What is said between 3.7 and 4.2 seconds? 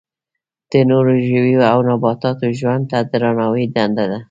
دنده ده.